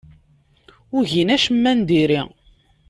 Ur 0.95 1.03
gin 1.11 1.33
acemma 1.35 1.71
n 1.77 1.79
diri. 1.89 2.21